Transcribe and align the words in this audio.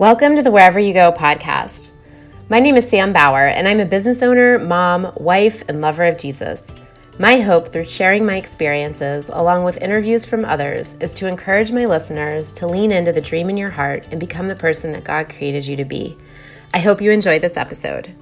Welcome 0.00 0.34
to 0.36 0.42
the 0.42 0.50
Wherever 0.50 0.80
You 0.80 0.94
Go 0.94 1.12
podcast. 1.12 1.90
My 2.48 2.58
name 2.58 2.78
is 2.78 2.88
Sam 2.88 3.12
Bauer, 3.12 3.48
and 3.48 3.68
I'm 3.68 3.80
a 3.80 3.84
business 3.84 4.22
owner, 4.22 4.58
mom, 4.58 5.12
wife, 5.16 5.62
and 5.68 5.82
lover 5.82 6.04
of 6.04 6.18
Jesus. 6.18 6.76
My 7.18 7.40
hope 7.40 7.70
through 7.70 7.84
sharing 7.84 8.24
my 8.24 8.36
experiences, 8.36 9.28
along 9.28 9.64
with 9.64 9.76
interviews 9.76 10.24
from 10.24 10.46
others, 10.46 10.94
is 11.00 11.12
to 11.12 11.26
encourage 11.26 11.70
my 11.70 11.84
listeners 11.84 12.50
to 12.52 12.66
lean 12.66 12.92
into 12.92 13.12
the 13.12 13.20
dream 13.20 13.50
in 13.50 13.58
your 13.58 13.72
heart 13.72 14.08
and 14.10 14.18
become 14.18 14.48
the 14.48 14.56
person 14.56 14.92
that 14.92 15.04
God 15.04 15.28
created 15.28 15.66
you 15.66 15.76
to 15.76 15.84
be. 15.84 16.16
I 16.72 16.78
hope 16.78 17.02
you 17.02 17.10
enjoy 17.10 17.38
this 17.38 17.58
episode. 17.58 18.14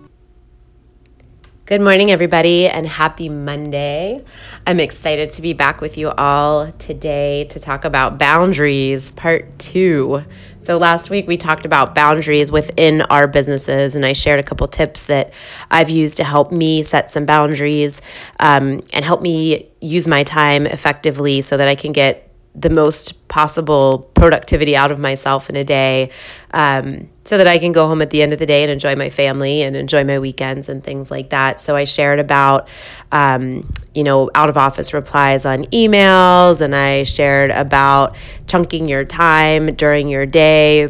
Good 1.68 1.82
morning, 1.82 2.10
everybody, 2.10 2.66
and 2.66 2.86
happy 2.86 3.28
Monday. 3.28 4.24
I'm 4.66 4.80
excited 4.80 5.28
to 5.32 5.42
be 5.42 5.52
back 5.52 5.82
with 5.82 5.98
you 5.98 6.08
all 6.08 6.72
today 6.72 7.44
to 7.50 7.60
talk 7.60 7.84
about 7.84 8.18
boundaries, 8.18 9.10
part 9.10 9.58
two. 9.58 10.24
So, 10.60 10.78
last 10.78 11.10
week 11.10 11.26
we 11.26 11.36
talked 11.36 11.66
about 11.66 11.94
boundaries 11.94 12.50
within 12.50 13.02
our 13.02 13.28
businesses, 13.28 13.96
and 13.96 14.06
I 14.06 14.14
shared 14.14 14.40
a 14.40 14.42
couple 14.42 14.66
tips 14.66 15.04
that 15.08 15.34
I've 15.70 15.90
used 15.90 16.16
to 16.16 16.24
help 16.24 16.50
me 16.52 16.82
set 16.84 17.10
some 17.10 17.26
boundaries 17.26 18.00
um, 18.40 18.80
and 18.94 19.04
help 19.04 19.20
me 19.20 19.68
use 19.82 20.08
my 20.08 20.22
time 20.22 20.66
effectively 20.66 21.42
so 21.42 21.58
that 21.58 21.68
I 21.68 21.74
can 21.74 21.92
get 21.92 22.27
the 22.60 22.70
most 22.70 23.28
possible 23.28 24.10
productivity 24.14 24.76
out 24.76 24.90
of 24.90 24.98
myself 24.98 25.48
in 25.48 25.56
a 25.56 25.64
day 25.64 26.10
um, 26.52 27.08
so 27.24 27.36
that 27.36 27.46
I 27.46 27.58
can 27.58 27.72
go 27.72 27.86
home 27.86 28.00
at 28.00 28.10
the 28.10 28.22
end 28.22 28.32
of 28.32 28.38
the 28.38 28.46
day 28.46 28.62
and 28.62 28.72
enjoy 28.72 28.96
my 28.96 29.10
family 29.10 29.62
and 29.62 29.76
enjoy 29.76 30.02
my 30.04 30.18
weekends 30.18 30.68
and 30.68 30.82
things 30.82 31.10
like 31.10 31.30
that. 31.30 31.60
So 31.60 31.76
I 31.76 31.84
shared 31.84 32.18
about, 32.18 32.68
um, 33.12 33.70
you 33.94 34.02
know, 34.02 34.30
out 34.34 34.48
of 34.48 34.56
office 34.56 34.94
replies 34.94 35.44
on 35.44 35.64
emails 35.66 36.60
and 36.60 36.74
I 36.74 37.04
shared 37.04 37.50
about 37.50 38.16
chunking 38.46 38.88
your 38.88 39.04
time 39.04 39.74
during 39.74 40.08
your 40.08 40.26
day. 40.26 40.88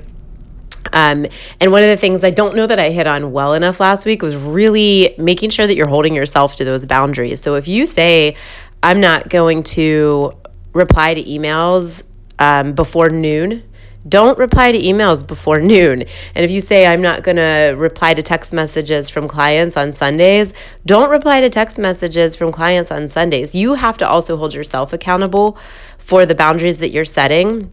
Um, 0.93 1.27
and 1.61 1.71
one 1.71 1.83
of 1.83 1.91
the 1.91 1.97
things 1.97 2.25
I 2.25 2.31
don't 2.31 2.57
know 2.57 2.67
that 2.67 2.79
I 2.79 2.91
hit 2.91 3.07
on 3.07 3.33
well 3.33 3.53
enough 3.53 3.81
last 3.81 4.07
week 4.07 4.23
was 4.23 4.37
really 4.37 5.15
making 5.19 5.51
sure 5.51 5.67
that 5.67 5.77
you're 5.77 5.89
holding 5.89 6.15
yourself 6.15 6.57
to 6.57 6.65
those 6.65 6.87
boundaries. 6.87 7.43
So 7.43 7.57
if 7.57 7.69
you 7.69 7.85
say, 7.85 8.37
I'm 8.83 9.01
not 9.01 9.29
going 9.29 9.65
to 9.65 10.38
reply 10.73 11.15
to 11.15 11.23
emails 11.23 12.03
um, 12.39 12.73
before 12.73 13.11
noon. 13.11 13.65
Don't 14.09 14.39
reply 14.39 14.73
to 14.73 14.79
emails 14.79 15.27
before 15.27 15.61
noon. 15.61 16.03
And 16.35 16.45
if 16.45 16.51
you 16.51 16.61
say, 16.61 16.87
I'm 16.87 17.03
not 17.03 17.23
going 17.23 17.37
to 17.37 17.75
reply 17.77 18.15
to 18.15 18.23
text 18.23 18.53
messages 18.53 19.11
from 19.11 19.29
clients 19.29 19.77
on 19.77 19.93
Sundays, 19.93 20.55
don't 20.87 21.11
reply 21.11 21.41
to 21.41 21.51
text 21.51 21.79
messages 21.79 22.37
from 22.37 22.53
clients 22.53 22.91
on 22.91 23.09
Sundays. 23.09 23.55
You 23.55 23.75
have 23.75 23.99
to 23.99 24.09
also 24.09 24.37
hold 24.37 24.55
yourself 24.55 24.93
accountable 24.93 25.59
for 25.99 26.25
the 26.25 26.35
boundaries 26.35 26.79
that 26.79 26.91
you're 26.91 27.05
setting 27.05 27.73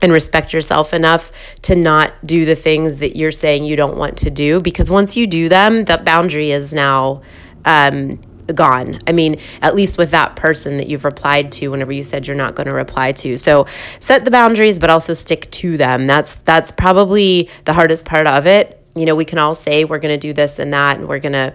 and 0.00 0.12
respect 0.12 0.52
yourself 0.52 0.92
enough 0.92 1.32
to 1.62 1.74
not 1.74 2.12
do 2.24 2.44
the 2.44 2.54
things 2.54 2.98
that 2.98 3.16
you're 3.16 3.32
saying 3.32 3.64
you 3.64 3.74
don't 3.74 3.96
want 3.96 4.16
to 4.18 4.30
do. 4.30 4.60
Because 4.60 4.90
once 4.90 5.16
you 5.16 5.26
do 5.26 5.48
them, 5.48 5.84
that 5.84 6.04
boundary 6.04 6.50
is 6.50 6.74
now. 6.74 7.22
Um, 7.64 8.20
gone. 8.52 8.98
I 9.06 9.12
mean, 9.12 9.38
at 9.62 9.74
least 9.74 9.98
with 9.98 10.10
that 10.10 10.36
person 10.36 10.76
that 10.76 10.88
you've 10.88 11.04
replied 11.04 11.52
to 11.52 11.68
whenever 11.68 11.92
you 11.92 12.02
said 12.02 12.26
you're 12.26 12.36
not 12.36 12.54
going 12.54 12.68
to 12.68 12.74
reply 12.74 13.12
to. 13.12 13.36
So 13.36 13.66
set 14.00 14.24
the 14.24 14.30
boundaries, 14.30 14.78
but 14.78 14.90
also 14.90 15.14
stick 15.14 15.50
to 15.52 15.76
them. 15.76 16.06
That's 16.06 16.36
that's 16.36 16.72
probably 16.72 17.48
the 17.64 17.72
hardest 17.72 18.04
part 18.04 18.26
of 18.26 18.46
it. 18.46 18.80
You 18.94 19.06
know, 19.06 19.14
we 19.14 19.24
can 19.24 19.38
all 19.38 19.54
say 19.54 19.84
we're 19.84 19.98
going 19.98 20.18
to 20.18 20.28
do 20.28 20.32
this 20.32 20.58
and 20.58 20.72
that, 20.72 20.98
and 20.98 21.08
we're 21.08 21.20
going 21.20 21.32
to 21.32 21.54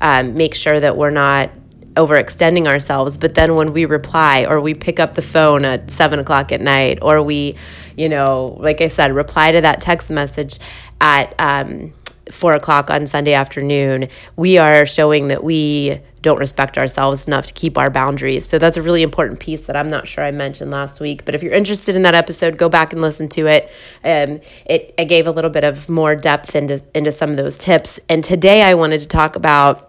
um, 0.00 0.34
make 0.34 0.54
sure 0.54 0.80
that 0.80 0.96
we're 0.96 1.10
not 1.10 1.50
overextending 1.94 2.66
ourselves. 2.66 3.16
But 3.16 3.34
then 3.34 3.54
when 3.54 3.72
we 3.72 3.84
reply 3.84 4.46
or 4.46 4.60
we 4.60 4.74
pick 4.74 4.98
up 5.00 5.14
the 5.14 5.22
phone 5.22 5.64
at 5.64 5.90
seven 5.90 6.18
o'clock 6.18 6.52
at 6.52 6.60
night, 6.60 6.98
or 7.02 7.22
we, 7.22 7.56
you 7.96 8.08
know, 8.08 8.56
like 8.60 8.80
I 8.80 8.88
said, 8.88 9.12
reply 9.12 9.52
to 9.52 9.60
that 9.60 9.80
text 9.80 10.10
message 10.10 10.58
at 11.00 11.34
um, 11.38 11.92
four 12.30 12.52
o'clock 12.52 12.90
on 12.90 13.06
Sunday 13.06 13.34
afternoon, 13.34 14.08
we 14.36 14.58
are 14.58 14.86
showing 14.86 15.28
that 15.28 15.42
we 15.42 16.00
don't 16.22 16.38
respect 16.38 16.76
ourselves 16.76 17.26
enough 17.26 17.46
to 17.46 17.54
keep 17.54 17.78
our 17.78 17.90
boundaries. 17.90 18.46
So 18.46 18.58
that's 18.58 18.76
a 18.76 18.82
really 18.82 19.02
important 19.02 19.40
piece 19.40 19.66
that 19.66 19.76
I'm 19.76 19.88
not 19.88 20.06
sure 20.06 20.24
I 20.24 20.30
mentioned 20.30 20.70
last 20.70 21.00
week. 21.00 21.24
But 21.24 21.34
if 21.34 21.42
you're 21.42 21.54
interested 21.54 21.96
in 21.96 22.02
that 22.02 22.14
episode, 22.14 22.58
go 22.58 22.68
back 22.68 22.92
and 22.92 23.00
listen 23.00 23.28
to 23.30 23.46
it. 23.46 23.72
Um, 24.04 24.40
it, 24.66 24.94
gave 25.10 25.26
a 25.26 25.30
little 25.32 25.50
bit 25.50 25.64
of 25.64 25.88
more 25.88 26.14
depth 26.14 26.54
into 26.54 26.80
into 26.94 27.10
some 27.10 27.30
of 27.30 27.36
those 27.36 27.58
tips. 27.58 27.98
And 28.08 28.22
today 28.22 28.62
I 28.62 28.74
wanted 28.74 29.00
to 29.00 29.08
talk 29.08 29.36
about. 29.36 29.86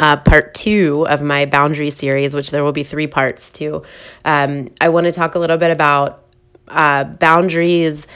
Uh, 0.00 0.16
part 0.16 0.54
two 0.54 1.06
of 1.10 1.20
my 1.20 1.44
boundary 1.44 1.90
series, 1.90 2.34
which 2.34 2.50
there 2.50 2.64
will 2.64 2.72
be 2.72 2.82
three 2.82 3.06
parts 3.06 3.50
to. 3.50 3.82
Um, 4.24 4.70
I 4.80 4.88
want 4.88 5.04
to 5.04 5.12
talk 5.12 5.34
a 5.34 5.38
little 5.38 5.58
bit 5.58 5.70
about 5.70 6.24
uh, 6.66 7.04
boundaries, 7.04 8.06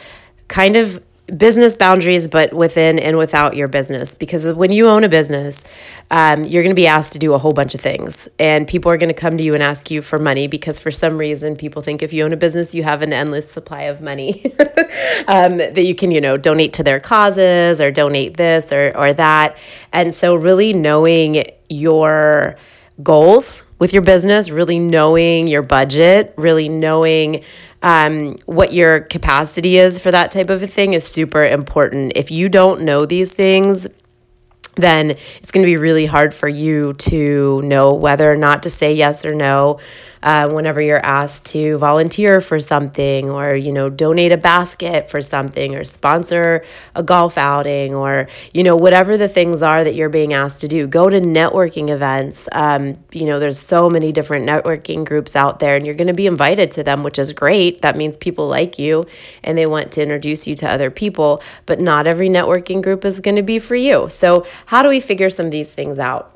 kind 0.48 0.76
of 0.76 1.02
business 1.34 1.76
boundaries, 1.76 2.28
but 2.28 2.52
within 2.52 2.98
and 2.98 3.18
without 3.18 3.56
your 3.56 3.66
business. 3.66 4.14
Because 4.14 4.46
when 4.54 4.70
you 4.70 4.86
own 4.86 5.02
a 5.02 5.08
business, 5.08 5.64
um, 6.10 6.44
you're 6.44 6.62
going 6.62 6.74
to 6.74 6.80
be 6.80 6.86
asked 6.86 7.12
to 7.14 7.18
do 7.18 7.34
a 7.34 7.38
whole 7.38 7.52
bunch 7.52 7.74
of 7.74 7.80
things. 7.80 8.28
And 8.38 8.68
people 8.68 8.92
are 8.92 8.96
going 8.96 9.08
to 9.08 9.20
come 9.20 9.36
to 9.36 9.42
you 9.42 9.52
and 9.52 9.62
ask 9.62 9.90
you 9.90 10.02
for 10.02 10.18
money 10.18 10.46
because 10.46 10.78
for 10.78 10.90
some 10.90 11.18
reason, 11.18 11.56
people 11.56 11.82
think 11.82 12.02
if 12.02 12.12
you 12.12 12.24
own 12.24 12.32
a 12.32 12.36
business, 12.36 12.74
you 12.74 12.84
have 12.84 13.02
an 13.02 13.12
endless 13.12 13.50
supply 13.50 13.82
of 13.82 14.00
money 14.00 14.44
um, 15.26 15.58
that 15.58 15.84
you 15.84 15.94
can, 15.94 16.12
you 16.12 16.20
know, 16.20 16.36
donate 16.36 16.72
to 16.74 16.84
their 16.84 17.00
causes 17.00 17.80
or 17.80 17.90
donate 17.90 18.36
this 18.36 18.72
or, 18.72 18.96
or 18.96 19.12
that. 19.12 19.58
And 19.92 20.14
so, 20.14 20.36
really 20.36 20.72
knowing 20.72 21.44
your 21.68 22.56
goals 23.02 23.62
with 23.78 23.92
your 23.92 24.02
business, 24.02 24.50
really 24.50 24.78
knowing 24.78 25.46
your 25.46 25.62
budget, 25.62 26.32
really 26.36 26.68
knowing 26.68 27.44
um, 27.82 28.36
what 28.46 28.72
your 28.72 29.00
capacity 29.00 29.76
is 29.76 29.98
for 29.98 30.10
that 30.10 30.30
type 30.30 30.50
of 30.50 30.62
a 30.62 30.66
thing 30.66 30.94
is 30.94 31.06
super 31.06 31.44
important. 31.44 32.12
If 32.16 32.30
you 32.30 32.48
don't 32.48 32.82
know 32.82 33.04
these 33.04 33.32
things, 33.32 33.86
then 34.76 35.10
it's 35.10 35.50
going 35.50 35.64
to 35.64 35.70
be 35.70 35.76
really 35.76 36.06
hard 36.06 36.34
for 36.34 36.48
you 36.48 36.92
to 36.94 37.62
know 37.62 37.94
whether 37.94 38.30
or 38.30 38.36
not 38.36 38.62
to 38.62 38.70
say 38.70 38.92
yes 38.94 39.24
or 39.24 39.34
no 39.34 39.78
uh, 40.26 40.50
whenever 40.50 40.82
you're 40.82 41.06
asked 41.06 41.44
to 41.46 41.78
volunteer 41.78 42.40
for 42.40 42.58
something 42.58 43.30
or 43.30 43.54
you 43.54 43.70
know 43.70 43.88
donate 43.88 44.32
a 44.32 44.36
basket 44.36 45.08
for 45.08 45.20
something 45.20 45.76
or 45.76 45.84
sponsor 45.84 46.64
a 46.96 47.02
golf 47.02 47.38
outing 47.38 47.94
or 47.94 48.28
you 48.52 48.64
know 48.64 48.74
whatever 48.74 49.16
the 49.16 49.28
things 49.28 49.62
are 49.62 49.84
that 49.84 49.94
you're 49.94 50.08
being 50.08 50.32
asked 50.32 50.60
to 50.60 50.66
do 50.66 50.84
go 50.88 51.08
to 51.08 51.20
networking 51.20 51.90
events. 51.90 52.48
Um, 52.50 52.98
you 53.12 53.24
know 53.24 53.38
there's 53.38 53.58
so 53.58 53.88
many 53.88 54.10
different 54.10 54.44
networking 54.44 55.04
groups 55.04 55.36
out 55.36 55.60
there 55.60 55.76
and 55.76 55.86
you're 55.86 55.94
going 55.94 56.08
to 56.08 56.14
be 56.14 56.26
invited 56.26 56.72
to 56.72 56.82
them 56.82 57.04
which 57.04 57.20
is 57.20 57.32
great. 57.32 57.82
That 57.82 57.96
means 57.96 58.16
people 58.16 58.48
like 58.48 58.80
you 58.80 59.04
and 59.44 59.56
they 59.56 59.66
want 59.66 59.92
to 59.92 60.02
introduce 60.02 60.48
you 60.48 60.56
to 60.56 60.68
other 60.68 60.90
people 60.90 61.40
but 61.66 61.80
not 61.80 62.08
every 62.08 62.28
networking 62.28 62.82
group 62.82 63.04
is 63.04 63.20
going 63.20 63.36
to 63.36 63.44
be 63.44 63.60
for 63.60 63.76
you. 63.76 64.08
So 64.08 64.44
how 64.66 64.82
do 64.82 64.88
we 64.88 64.98
figure 64.98 65.30
some 65.30 65.46
of 65.46 65.52
these 65.52 65.68
things 65.68 66.00
out 66.00 66.35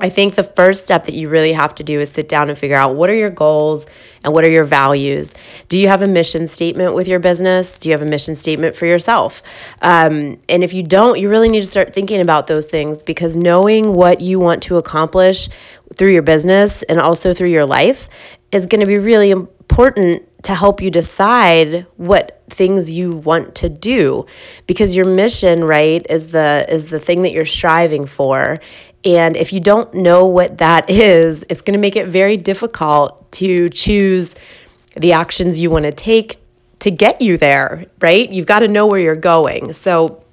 I 0.00 0.08
think 0.08 0.34
the 0.34 0.42
first 0.42 0.84
step 0.84 1.04
that 1.04 1.14
you 1.14 1.28
really 1.28 1.52
have 1.52 1.74
to 1.76 1.84
do 1.84 2.00
is 2.00 2.10
sit 2.10 2.28
down 2.28 2.48
and 2.48 2.58
figure 2.58 2.76
out 2.76 2.96
what 2.96 3.10
are 3.10 3.14
your 3.14 3.30
goals 3.30 3.86
and 4.24 4.32
what 4.32 4.44
are 4.44 4.50
your 4.50 4.64
values. 4.64 5.34
Do 5.68 5.78
you 5.78 5.88
have 5.88 6.02
a 6.02 6.08
mission 6.08 6.46
statement 6.46 6.94
with 6.94 7.06
your 7.06 7.20
business? 7.20 7.78
Do 7.78 7.88
you 7.88 7.92
have 7.92 8.02
a 8.02 8.10
mission 8.10 8.34
statement 8.34 8.74
for 8.74 8.86
yourself? 8.86 9.42
Um, 9.82 10.40
and 10.48 10.64
if 10.64 10.72
you 10.72 10.82
don't, 10.82 11.18
you 11.18 11.28
really 11.28 11.48
need 11.48 11.60
to 11.60 11.66
start 11.66 11.92
thinking 11.92 12.20
about 12.20 12.46
those 12.46 12.66
things 12.66 13.02
because 13.02 13.36
knowing 13.36 13.92
what 13.92 14.20
you 14.20 14.38
want 14.38 14.62
to 14.64 14.76
accomplish 14.76 15.48
through 15.96 16.12
your 16.12 16.22
business 16.22 16.82
and 16.84 17.00
also 17.00 17.34
through 17.34 17.48
your 17.48 17.66
life 17.66 18.08
is 18.52 18.66
going 18.66 18.80
to 18.80 18.86
be 18.86 18.98
really 18.98 19.30
important 19.30 20.26
to 20.42 20.54
help 20.54 20.80
you 20.80 20.90
decide 20.90 21.86
what 21.96 22.42
things 22.48 22.92
you 22.92 23.10
want 23.10 23.54
to 23.54 23.68
do 23.68 24.26
because 24.66 24.96
your 24.96 25.04
mission 25.04 25.64
right 25.64 26.04
is 26.08 26.28
the 26.28 26.64
is 26.68 26.86
the 26.86 26.98
thing 26.98 27.22
that 27.22 27.32
you're 27.32 27.44
striving 27.44 28.06
for 28.06 28.56
and 29.04 29.36
if 29.36 29.52
you 29.52 29.60
don't 29.60 29.92
know 29.94 30.26
what 30.26 30.58
that 30.58 30.90
is, 30.90 31.44
it's 31.48 31.62
going 31.62 31.74
to 31.74 31.80
make 31.80 31.96
it 31.96 32.06
very 32.06 32.36
difficult 32.36 33.30
to 33.32 33.68
choose 33.70 34.34
the 34.96 35.12
actions 35.12 35.60
you 35.60 35.70
want 35.70 35.84
to 35.84 35.92
take 35.92 36.38
to 36.80 36.90
get 36.90 37.20
you 37.20 37.38
there, 37.38 37.86
right? 38.00 38.30
You've 38.30 38.46
got 38.46 38.60
to 38.60 38.68
know 38.68 38.86
where 38.86 39.00
you're 39.00 39.16
going. 39.16 39.72
So, 39.72 40.24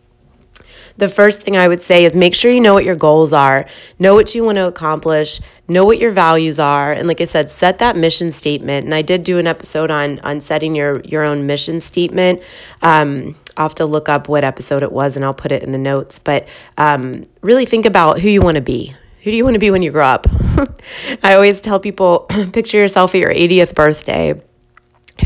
the 0.97 1.07
first 1.07 1.41
thing 1.41 1.55
I 1.55 1.67
would 1.67 1.81
say 1.81 2.05
is 2.05 2.15
make 2.15 2.33
sure 2.33 2.49
you 2.49 2.59
know 2.59 2.73
what 2.73 2.83
your 2.83 2.95
goals 2.95 3.31
are, 3.31 3.67
know 3.99 4.15
what 4.15 4.33
you 4.33 4.43
want 4.43 4.55
to 4.55 4.67
accomplish, 4.67 5.39
know 5.67 5.85
what 5.85 5.99
your 5.99 6.09
values 6.09 6.57
are, 6.57 6.91
and 6.91 7.07
like 7.07 7.21
I 7.21 7.25
said, 7.25 7.51
set 7.51 7.77
that 7.77 7.95
mission 7.95 8.31
statement. 8.31 8.83
And 8.83 8.95
I 8.95 9.03
did 9.03 9.23
do 9.23 9.37
an 9.37 9.45
episode 9.45 9.91
on 9.91 10.19
on 10.21 10.41
setting 10.41 10.73
your 10.73 11.01
your 11.01 11.23
own 11.23 11.45
mission 11.45 11.81
statement. 11.81 12.41
Um, 12.81 13.35
I'll 13.57 13.65
have 13.65 13.75
to 13.75 13.85
look 13.85 14.07
up 14.07 14.29
what 14.29 14.43
episode 14.43 14.83
it 14.83 14.91
was 14.91 15.15
and 15.15 15.25
I'll 15.25 15.33
put 15.33 15.51
it 15.51 15.63
in 15.63 15.71
the 15.71 15.79
notes. 15.79 16.19
But 16.19 16.47
um, 16.77 17.27
really 17.41 17.65
think 17.65 17.85
about 17.85 18.19
who 18.19 18.29
you 18.29 18.39
want 18.41 18.55
to 18.55 18.61
be. 18.61 18.95
Who 19.23 19.31
do 19.31 19.35
you 19.35 19.43
want 19.43 19.55
to 19.55 19.59
be 19.59 19.71
when 19.71 19.81
you 19.81 19.91
grow 19.91 20.05
up? 20.05 20.27
I 21.23 21.33
always 21.33 21.59
tell 21.59 21.79
people 21.79 22.19
picture 22.53 22.77
yourself 22.77 23.13
at 23.15 23.19
your 23.19 23.33
80th 23.33 23.75
birthday. 23.75 24.41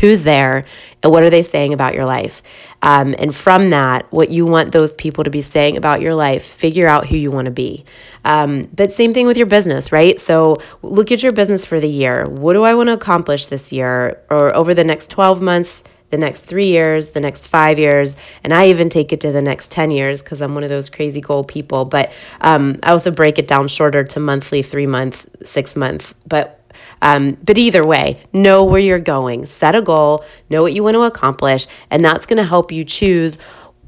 Who's 0.00 0.22
there 0.22 0.64
and 1.02 1.12
what 1.12 1.22
are 1.22 1.28
they 1.28 1.42
saying 1.42 1.74
about 1.74 1.92
your 1.92 2.06
life? 2.06 2.42
Um, 2.80 3.14
and 3.18 3.34
from 3.34 3.68
that, 3.70 4.10
what 4.10 4.30
you 4.30 4.46
want 4.46 4.72
those 4.72 4.94
people 4.94 5.22
to 5.24 5.30
be 5.30 5.42
saying 5.42 5.76
about 5.76 6.00
your 6.00 6.14
life, 6.14 6.42
figure 6.42 6.88
out 6.88 7.08
who 7.08 7.18
you 7.18 7.30
want 7.30 7.44
to 7.44 7.52
be. 7.52 7.84
Um, 8.24 8.70
but 8.72 8.92
same 8.92 9.12
thing 9.12 9.26
with 9.26 9.36
your 9.36 9.46
business, 9.46 9.92
right? 9.92 10.18
So 10.18 10.56
look 10.80 11.12
at 11.12 11.22
your 11.22 11.32
business 11.32 11.66
for 11.66 11.78
the 11.78 11.90
year. 11.90 12.24
What 12.24 12.54
do 12.54 12.64
I 12.64 12.72
want 12.72 12.88
to 12.88 12.94
accomplish 12.94 13.46
this 13.46 13.70
year 13.70 14.22
or 14.30 14.56
over 14.56 14.72
the 14.72 14.82
next 14.82 15.10
12 15.10 15.42
months? 15.42 15.82
The 16.12 16.18
next 16.18 16.42
three 16.42 16.66
years, 16.66 17.08
the 17.08 17.20
next 17.20 17.48
five 17.48 17.78
years, 17.78 18.16
and 18.44 18.52
I 18.52 18.68
even 18.68 18.90
take 18.90 19.12
it 19.14 19.20
to 19.22 19.32
the 19.32 19.40
next 19.40 19.70
10 19.70 19.90
years 19.90 20.22
because 20.22 20.42
I'm 20.42 20.54
one 20.54 20.62
of 20.62 20.68
those 20.68 20.90
crazy 20.90 21.22
goal 21.22 21.42
people. 21.42 21.86
But 21.86 22.12
um, 22.42 22.78
I 22.82 22.92
also 22.92 23.10
break 23.10 23.38
it 23.38 23.48
down 23.48 23.66
shorter 23.66 24.04
to 24.04 24.20
monthly, 24.20 24.62
three 24.62 24.86
month, 24.86 25.26
six 25.42 25.74
month. 25.74 26.14
But 26.28 26.60
um, 27.00 27.36
but 27.42 27.58
either 27.58 27.84
way, 27.84 28.22
know 28.32 28.64
where 28.64 28.80
you're 28.80 29.00
going, 29.00 29.46
set 29.46 29.74
a 29.74 29.82
goal, 29.82 30.24
know 30.48 30.62
what 30.62 30.72
you 30.72 30.84
want 30.84 30.94
to 30.94 31.02
accomplish, 31.02 31.66
and 31.90 32.04
that's 32.04 32.26
going 32.26 32.36
to 32.36 32.44
help 32.44 32.70
you 32.70 32.84
choose 32.84 33.38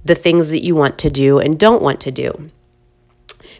the 0.04 0.14
things 0.14 0.48
that 0.48 0.62
you 0.62 0.74
want 0.74 0.98
to 0.98 1.10
do 1.10 1.38
and 1.38 1.58
don't 1.58 1.82
want 1.82 2.00
to 2.00 2.10
do. 2.10 2.50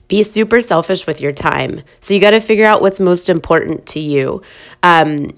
Be 0.08 0.22
super 0.22 0.60
selfish 0.60 1.06
with 1.06 1.20
your 1.20 1.32
time. 1.32 1.82
So 2.00 2.12
you 2.12 2.20
got 2.20 2.32
to 2.32 2.40
figure 2.40 2.66
out 2.66 2.82
what's 2.82 3.00
most 3.00 3.28
important 3.28 3.86
to 3.86 4.00
you. 4.00 4.42
Um, 4.82 5.30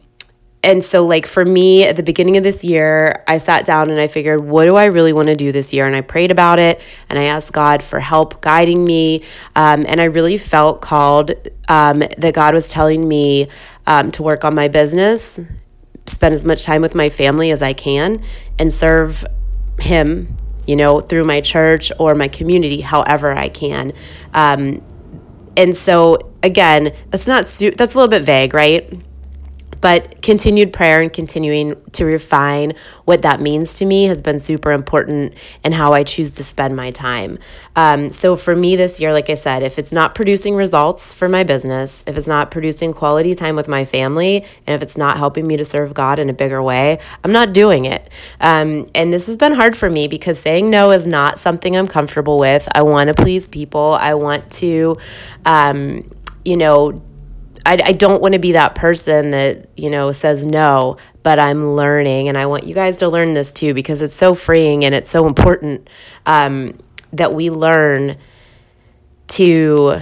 and 0.67 0.83
so, 0.83 1.07
like 1.07 1.27
for 1.27 1.45
me, 1.45 1.85
at 1.85 1.95
the 1.95 2.03
beginning 2.03 2.37
of 2.37 2.43
this 2.43 2.65
year, 2.65 3.23
I 3.29 3.39
sat 3.39 3.65
down 3.65 3.89
and 3.89 4.01
I 4.01 4.09
figured, 4.09 4.41
what 4.41 4.65
do 4.65 4.75
I 4.75 4.87
really 4.87 5.13
want 5.13 5.29
to 5.29 5.37
do 5.37 5.53
this 5.53 5.73
year? 5.73 5.87
And 5.87 5.95
I 5.95 6.01
prayed 6.01 6.33
about 6.33 6.59
it 6.59 6.81
and 7.09 7.17
I 7.17 7.27
asked 7.27 7.53
God 7.53 7.85
for 7.85 8.01
help 8.01 8.41
guiding 8.41 8.85
me. 8.85 9.23
Um, 9.55 9.85
and 9.87 10.01
I 10.01 10.07
really 10.07 10.39
felt 10.39 10.81
called 10.81 11.31
um, 11.69 12.01
that 12.01 12.35
God 12.35 12.53
was 12.53 12.69
telling 12.69 13.07
me 13.07 13.47
um, 13.87 14.11
to 14.11 14.25
work 14.25 14.45
on 14.45 14.57
my 14.57 14.67
business, 14.67 15.39
spend 16.07 16.35
as 16.35 16.45
much 16.45 16.65
time 16.65 16.83
with 16.83 16.97
my 16.97 17.11
family 17.11 17.53
as 17.53 17.63
I 17.63 17.73
can, 17.73 18.25
and 18.59 18.73
serve 18.73 19.25
Him 19.79 20.37
you 20.67 20.75
know, 20.75 21.01
through 21.01 21.23
my 21.23 21.41
church 21.41 21.93
or 21.97 22.17
my 22.17 22.27
community, 22.27 22.81
however 22.81 23.33
I 23.33 23.49
can. 23.49 23.93
Um, 24.35 24.83
and 25.57 25.77
so, 25.77 26.33
again, 26.43 26.93
that's 27.11 27.29
not, 27.29 27.47
su- 27.47 27.71
that's 27.71 27.95
a 27.95 27.97
little 27.97 28.11
bit 28.11 28.25
vague, 28.25 28.53
right? 28.53 28.93
But 29.81 30.23
continued 30.23 30.73
prayer 30.73 31.01
and 31.01 31.13
continuing 31.13 31.81
to 31.93 32.05
refine 32.05 32.75
what 33.05 33.23
that 33.23 33.41
means 33.41 33.75
to 33.75 33.85
me 33.85 34.05
has 34.05 34.23
been 34.23 34.39
super 34.39 34.73
important 34.73 35.35
in 35.65 35.73
how 35.73 35.93
I 35.93 36.03
choose 36.03 36.35
to 36.35 36.45
spend 36.45 36.75
my 36.77 36.91
time. 36.91 37.39
Um, 37.77 38.11
so 38.11 38.37
for 38.37 38.57
me 38.57 38.77
this 38.77 39.01
year, 39.01 39.13
like 39.13 39.31
I 39.31 39.35
said, 39.35 39.63
if 39.63 39.79
it's 39.79 39.93
not 39.93 40.15
producing 40.15 40.55
results 40.55 41.13
for 41.13 41.29
my 41.29 41.45
business, 41.45 42.03
if 42.07 42.17
it's 42.17 42.27
not 42.27 42.51
producing 42.51 42.93
quality 42.93 43.35
time 43.35 43.57
with 43.57 43.69
my 43.69 43.85
family, 43.85 44.45
and 44.67 44.75
if 44.75 44.83
it's 44.83 44.97
not 44.97 45.19
helping 45.19 45.47
me 45.47 45.57
to 45.57 45.65
serve 45.65 45.95
God 45.95 46.19
in 46.19 46.29
a 46.29 46.35
bigger 46.35 46.63
way, 46.63 46.99
I'm 47.23 47.33
not 47.33 47.53
doing 47.53 47.85
it. 47.85 48.11
Um, 48.41 48.89
and 48.95 49.13
this 49.13 49.27
has 49.27 49.37
been 49.37 49.53
hard 49.53 49.77
for 49.77 49.91
me 49.91 50.07
because 50.09 50.39
saying 50.39 50.71
no 50.71 50.91
is 50.91 51.07
not 51.07 51.39
something 51.39 51.77
I'm 51.77 51.87
comfortable 51.87 52.39
with. 52.39 52.69
I 52.75 52.83
want 52.83 53.09
to 53.09 53.15
please 53.15 53.49
people. 53.49 53.93
I 53.95 54.15
want 54.15 54.51
to, 54.53 54.97
um, 55.45 56.11
you 56.45 56.57
know, 56.57 57.03
I, 57.67 57.81
I 57.85 57.93
don't 57.93 58.23
want 58.23 58.35
to 58.35 58.39
be 58.39 58.53
that 58.53 58.77
person 58.77 59.31
that, 59.31 59.69
you 59.77 59.91
know, 59.91 60.13
says 60.13 60.47
no, 60.47 60.97
but 61.25 61.41
I'm 61.41 61.75
learning. 61.75 62.29
And 62.29 62.39
I 62.39 62.47
want 62.47 62.65
you 62.65 62.75
guys 62.75 62.99
to 62.99 63.09
learn 63.09 63.35
this 63.35 63.51
too 63.51 63.75
because 63.75 64.03
it's 64.03 64.15
so 64.15 64.35
freeing 64.35 64.85
and 64.85 64.95
it's 64.95 65.11
so 65.11 65.27
important 65.27 65.91
um, 66.27 66.79
that 67.13 67.35
we 67.35 67.51
learn 67.51 68.19
to 69.29 70.01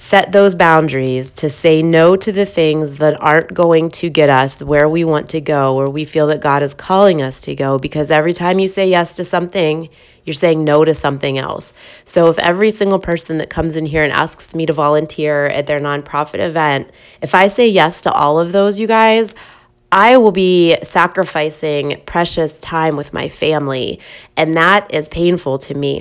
set 0.00 0.32
those 0.32 0.54
boundaries, 0.54 1.30
to 1.30 1.50
say 1.50 1.82
no 1.82 2.16
to 2.16 2.32
the 2.32 2.46
things 2.46 2.96
that 2.96 3.20
aren't 3.20 3.52
going 3.52 3.90
to 3.90 4.08
get 4.08 4.30
us 4.30 4.62
where 4.62 4.88
we 4.88 5.04
want 5.04 5.28
to 5.28 5.42
go, 5.42 5.74
where 5.74 5.90
we 5.90 6.06
feel 6.06 6.26
that 6.28 6.40
God 6.40 6.62
is 6.62 6.72
calling 6.72 7.20
us 7.20 7.42
to 7.42 7.54
go. 7.54 7.78
Because 7.78 8.10
every 8.10 8.32
time 8.32 8.58
you 8.58 8.66
say 8.66 8.88
yes 8.88 9.14
to 9.16 9.24
something, 9.24 9.90
you're 10.24 10.32
saying 10.32 10.64
no 10.64 10.86
to 10.86 10.94
something 10.94 11.36
else. 11.36 11.74
So 12.06 12.28
if 12.28 12.38
every 12.38 12.70
single 12.70 12.98
person 12.98 13.36
that 13.38 13.50
comes 13.50 13.76
in 13.76 13.84
here 13.84 14.02
and 14.02 14.10
asks 14.10 14.54
me 14.54 14.64
to 14.64 14.72
volunteer 14.72 15.44
at 15.44 15.66
their 15.66 15.78
nonprofit 15.78 16.40
event, 16.40 16.90
if 17.20 17.34
I 17.34 17.48
say 17.48 17.68
yes 17.68 18.00
to 18.00 18.12
all 18.12 18.40
of 18.40 18.52
those, 18.52 18.80
you 18.80 18.86
guys, 18.86 19.34
I 19.92 20.16
will 20.16 20.32
be 20.32 20.78
sacrificing 20.82 22.00
precious 22.06 22.58
time 22.58 22.96
with 22.96 23.12
my 23.12 23.28
family. 23.28 24.00
And 24.34 24.54
that 24.54 24.92
is 24.94 25.10
painful 25.10 25.58
to 25.58 25.74
me 25.74 26.00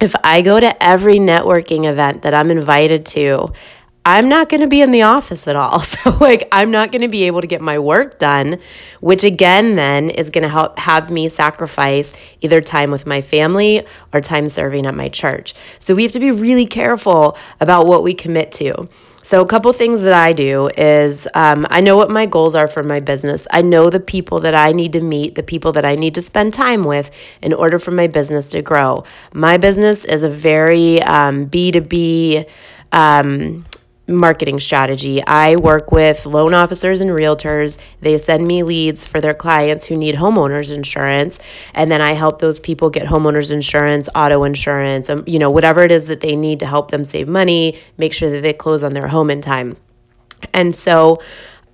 if 0.00 0.14
I 0.22 0.42
go 0.42 0.60
to 0.60 0.82
every 0.82 1.16
networking 1.16 1.84
event 1.88 2.22
that 2.22 2.34
I'm 2.34 2.50
invited 2.50 3.04
to, 3.06 3.48
I'm 4.04 4.28
not 4.28 4.48
going 4.48 4.62
to 4.62 4.68
be 4.68 4.80
in 4.80 4.90
the 4.90 5.02
office 5.02 5.46
at 5.46 5.56
all. 5.56 5.80
So, 5.88 6.10
like, 6.18 6.48
I'm 6.52 6.70
not 6.70 6.92
going 6.92 7.02
to 7.02 7.08
be 7.08 7.24
able 7.24 7.40
to 7.40 7.46
get 7.46 7.60
my 7.60 7.78
work 7.78 8.18
done, 8.18 8.58
which 9.00 9.24
again, 9.24 9.74
then 9.74 10.10
is 10.10 10.30
going 10.30 10.42
to 10.42 10.48
help 10.48 10.78
have 10.78 11.10
me 11.10 11.28
sacrifice 11.28 12.14
either 12.40 12.60
time 12.60 12.90
with 12.90 13.06
my 13.06 13.20
family 13.20 13.84
or 14.12 14.20
time 14.20 14.48
serving 14.48 14.86
at 14.86 14.94
my 14.94 15.08
church. 15.08 15.54
So, 15.78 15.94
we 15.94 16.04
have 16.04 16.12
to 16.12 16.20
be 16.20 16.30
really 16.30 16.66
careful 16.66 17.36
about 17.60 17.86
what 17.86 18.02
we 18.02 18.14
commit 18.14 18.52
to. 18.52 18.88
So, 19.28 19.42
a 19.42 19.46
couple 19.46 19.70
things 19.74 20.00
that 20.00 20.14
I 20.14 20.32
do 20.32 20.68
is 20.68 21.28
um, 21.34 21.66
I 21.68 21.82
know 21.82 21.98
what 21.98 22.08
my 22.08 22.24
goals 22.24 22.54
are 22.54 22.66
for 22.66 22.82
my 22.82 22.98
business. 22.98 23.46
I 23.50 23.60
know 23.60 23.90
the 23.90 24.00
people 24.00 24.38
that 24.38 24.54
I 24.54 24.72
need 24.72 24.94
to 24.94 25.02
meet, 25.02 25.34
the 25.34 25.42
people 25.42 25.70
that 25.72 25.84
I 25.84 25.96
need 25.96 26.14
to 26.14 26.22
spend 26.22 26.54
time 26.54 26.82
with 26.82 27.10
in 27.42 27.52
order 27.52 27.78
for 27.78 27.90
my 27.90 28.06
business 28.06 28.48
to 28.52 28.62
grow. 28.62 29.04
My 29.34 29.58
business 29.58 30.06
is 30.06 30.22
a 30.22 30.30
very 30.30 31.02
um, 31.02 31.46
B2B. 31.46 32.48
Um, 32.90 33.66
marketing 34.08 34.58
strategy. 34.58 35.22
I 35.26 35.56
work 35.56 35.92
with 35.92 36.26
loan 36.26 36.54
officers 36.54 37.00
and 37.00 37.10
realtors. 37.10 37.78
They 38.00 38.16
send 38.18 38.46
me 38.46 38.62
leads 38.62 39.06
for 39.06 39.20
their 39.20 39.34
clients 39.34 39.86
who 39.86 39.96
need 39.96 40.16
homeowners 40.16 40.74
insurance, 40.74 41.38
and 41.74 41.90
then 41.90 42.00
I 42.00 42.12
help 42.12 42.40
those 42.40 42.60
people 42.60 42.90
get 42.90 43.06
homeowners 43.06 43.52
insurance, 43.52 44.08
auto 44.14 44.44
insurance, 44.44 45.10
um, 45.10 45.24
you 45.26 45.38
know, 45.38 45.50
whatever 45.50 45.82
it 45.82 45.90
is 45.90 46.06
that 46.06 46.20
they 46.20 46.36
need 46.36 46.58
to 46.60 46.66
help 46.66 46.90
them 46.90 47.04
save 47.04 47.28
money, 47.28 47.78
make 47.96 48.12
sure 48.12 48.30
that 48.30 48.40
they 48.40 48.52
close 48.52 48.82
on 48.82 48.94
their 48.94 49.08
home 49.08 49.30
in 49.30 49.40
time. 49.40 49.76
And 50.52 50.74
so 50.74 51.20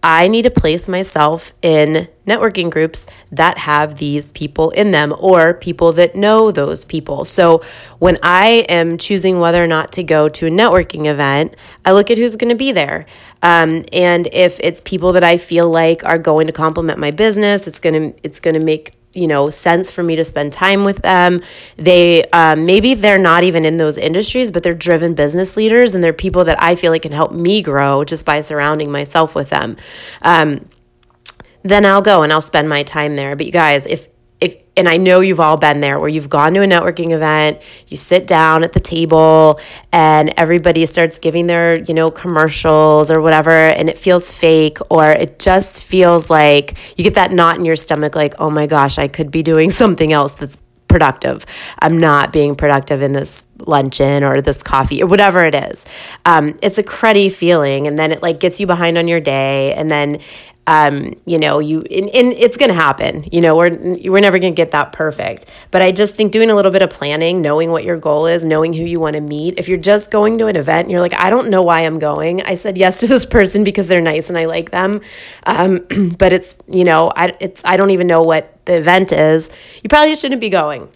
I 0.06 0.28
need 0.28 0.42
to 0.42 0.50
place 0.50 0.86
myself 0.86 1.54
in 1.62 2.08
networking 2.26 2.70
groups 2.70 3.06
that 3.32 3.56
have 3.56 3.96
these 3.96 4.28
people 4.28 4.68
in 4.72 4.90
them 4.90 5.14
or 5.18 5.54
people 5.54 5.92
that 5.92 6.14
know 6.14 6.50
those 6.50 6.84
people. 6.84 7.24
So 7.24 7.62
when 8.00 8.18
I 8.22 8.66
am 8.68 8.98
choosing 8.98 9.40
whether 9.40 9.64
or 9.64 9.66
not 9.66 9.92
to 9.92 10.04
go 10.04 10.28
to 10.28 10.46
a 10.46 10.50
networking 10.50 11.06
event, 11.06 11.56
I 11.86 11.92
look 11.92 12.10
at 12.10 12.18
who's 12.18 12.36
going 12.36 12.50
to 12.50 12.54
be 12.54 12.70
there. 12.70 13.06
Um, 13.42 13.86
and 13.94 14.28
if 14.30 14.60
it's 14.60 14.82
people 14.82 15.12
that 15.14 15.24
I 15.24 15.38
feel 15.38 15.70
like 15.70 16.04
are 16.04 16.18
going 16.18 16.48
to 16.48 16.52
complement 16.52 16.98
my 16.98 17.10
business, 17.10 17.66
it's 17.66 17.78
going 17.80 18.12
to 18.12 18.18
it's 18.22 18.40
going 18.40 18.60
to 18.60 18.64
make 18.64 18.92
you 19.14 19.26
know 19.26 19.50
sense 19.50 19.90
for 19.90 20.02
me 20.02 20.16
to 20.16 20.24
spend 20.24 20.52
time 20.52 20.84
with 20.84 20.98
them. 20.98 21.40
They 21.76 22.24
um, 22.26 22.64
maybe 22.64 22.94
they're 22.94 23.18
not 23.18 23.44
even 23.44 23.64
in 23.64 23.76
those 23.76 23.96
industries 23.96 24.50
but 24.50 24.62
they're 24.62 24.74
driven 24.74 25.14
business 25.14 25.56
leaders 25.56 25.94
and 25.94 26.02
they're 26.02 26.12
people 26.12 26.44
that 26.44 26.62
i 26.62 26.74
feel 26.74 26.90
like 26.92 27.02
can 27.02 27.12
help 27.12 27.32
me 27.32 27.62
grow 27.62 28.04
just 28.04 28.24
by 28.24 28.40
surrounding 28.40 28.90
myself 28.90 29.34
with 29.34 29.50
them. 29.50 29.76
Um, 30.22 30.68
then 31.62 31.86
i'll 31.86 32.02
go 32.02 32.22
and 32.22 32.32
i'll 32.32 32.40
spend 32.40 32.68
my 32.68 32.82
time 32.82 33.16
there. 33.16 33.36
But 33.36 33.46
you 33.46 33.52
guys 33.52 33.86
if 33.86 34.08
if 34.40 34.56
and 34.76 34.88
I 34.88 34.96
know 34.96 35.20
you've 35.20 35.40
all 35.40 35.56
been 35.56 35.80
there 35.80 36.00
where 36.00 36.08
you've 36.08 36.28
gone 36.28 36.54
to 36.54 36.62
a 36.62 36.66
networking 36.66 37.10
event, 37.10 37.62
you 37.86 37.96
sit 37.96 38.26
down 38.26 38.64
at 38.64 38.72
the 38.72 38.80
table 38.80 39.60
and 39.92 40.34
everybody 40.36 40.84
starts 40.86 41.18
giving 41.18 41.46
their, 41.46 41.80
you 41.82 41.94
know, 41.94 42.10
commercials 42.10 43.10
or 43.10 43.20
whatever 43.20 43.50
and 43.50 43.88
it 43.88 43.96
feels 43.96 44.30
fake 44.30 44.78
or 44.90 45.10
it 45.10 45.38
just 45.38 45.84
feels 45.84 46.28
like 46.28 46.76
you 46.96 47.04
get 47.04 47.14
that 47.14 47.30
knot 47.30 47.56
in 47.56 47.64
your 47.64 47.76
stomach 47.76 48.16
like, 48.16 48.34
"Oh 48.38 48.50
my 48.50 48.66
gosh, 48.66 48.98
I 48.98 49.08
could 49.08 49.30
be 49.30 49.42
doing 49.42 49.70
something 49.82 50.12
else 50.12 50.34
that's 50.34 50.58
productive. 50.94 51.44
I'm 51.80 51.98
not 51.98 52.32
being 52.32 52.54
productive 52.54 53.02
in 53.02 53.14
this 53.14 53.42
luncheon 53.58 54.22
or 54.22 54.40
this 54.40 54.62
coffee 54.62 55.02
or 55.02 55.06
whatever 55.06 55.44
it 55.44 55.52
is. 55.52 55.84
Um, 56.24 56.56
it's 56.62 56.78
a 56.78 56.84
cruddy 56.84 57.32
feeling, 57.32 57.88
and 57.88 57.98
then 57.98 58.12
it 58.12 58.22
like 58.22 58.38
gets 58.38 58.60
you 58.60 58.68
behind 58.68 58.96
on 58.96 59.08
your 59.08 59.18
day, 59.18 59.74
and 59.74 59.90
then 59.90 60.20
um, 60.66 61.14
you 61.26 61.38
know, 61.38 61.58
you 61.58 61.80
and, 61.90 62.08
and 62.10 62.32
it's 62.32 62.56
going 62.56 62.70
to 62.70 62.74
happen. 62.74 63.26
You 63.30 63.40
know, 63.40 63.54
we're 63.56 63.76
we're 64.10 64.20
never 64.20 64.38
going 64.38 64.52
to 64.52 64.56
get 64.56 64.70
that 64.70 64.92
perfect. 64.92 65.46
But 65.70 65.82
I 65.82 65.92
just 65.92 66.14
think 66.14 66.32
doing 66.32 66.50
a 66.50 66.54
little 66.54 66.70
bit 66.70 66.80
of 66.80 66.90
planning, 66.90 67.42
knowing 67.42 67.70
what 67.70 67.84
your 67.84 67.98
goal 67.98 68.26
is, 68.26 68.44
knowing 68.44 68.72
who 68.72 68.84
you 68.84 68.98
want 68.98 69.16
to 69.16 69.20
meet. 69.20 69.58
If 69.58 69.68
you're 69.68 69.78
just 69.78 70.10
going 70.10 70.38
to 70.38 70.46
an 70.46 70.56
event 70.56 70.88
you're 70.90 71.00
like, 71.00 71.18
I 71.18 71.30
don't 71.30 71.50
know 71.50 71.62
why 71.62 71.80
I'm 71.80 71.98
going. 71.98 72.42
I 72.42 72.54
said 72.54 72.78
yes 72.78 73.00
to 73.00 73.06
this 73.06 73.26
person 73.26 73.64
because 73.64 73.88
they're 73.88 74.00
nice 74.00 74.28
and 74.28 74.38
I 74.38 74.46
like 74.46 74.70
them. 74.70 75.00
Um, 75.44 75.86
but 76.18 76.32
it's 76.32 76.54
you 76.66 76.84
know, 76.84 77.12
I 77.14 77.34
it's 77.40 77.60
I 77.64 77.76
don't 77.76 77.90
even 77.90 78.06
know 78.06 78.22
what 78.22 78.58
the 78.64 78.74
event 78.74 79.12
is. 79.12 79.50
You 79.82 79.88
probably 79.88 80.14
shouldn't 80.14 80.40
be 80.40 80.50
going. 80.50 80.88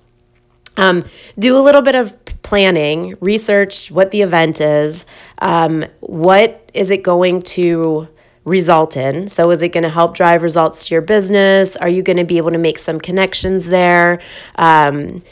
Um, 0.79 1.05
do 1.37 1.59
a 1.59 1.61
little 1.61 1.83
bit 1.83 1.97
of 1.97 2.15
planning, 2.43 3.17
research 3.21 3.91
what 3.91 4.13
the 4.13 4.23
event 4.23 4.61
is, 4.61 5.05
um, 5.41 5.85
what 6.01 6.71
is 6.73 6.93
it 6.93 7.03
going 7.03 7.43
to 7.43 8.09
result 8.49 8.97
in. 8.97 9.29
So, 9.29 9.51
is 9.51 9.63
it 9.63 9.69
going 9.69 9.85
to 9.85 9.91
help 9.91 10.15
drive 10.15 10.43
results 10.43 10.87
to 10.89 10.95
your 10.95 11.03
business? 11.03 11.77
Are 11.77 11.89
you 11.89 12.03
going 12.03 12.17
to 12.17 12.25
be 12.25 12.39
able 12.39 12.51
to 12.51 12.59
make 12.59 12.79
some 12.79 12.99
connections 12.99 13.67
there? 13.67 14.21
Um, 14.57 15.23